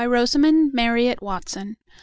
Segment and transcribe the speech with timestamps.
[0.07, 1.91] Rosamund Marriott Watson b.